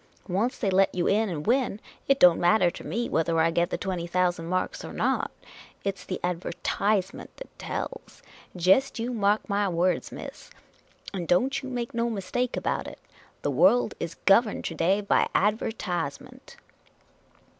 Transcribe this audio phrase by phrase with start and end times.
[0.27, 3.69] Once they let you run and win, it don't matter to me whether I get
[3.69, 5.29] the twenty thousand marks or not.
[5.83, 8.23] It 's the adver/wrment that tells.
[8.55, 10.49] Jest you mark my words, miss,
[11.13, 12.97] and don't you make no mistake about it—
[13.43, 16.55] the world is gov erned to day by adver/Z^nnent.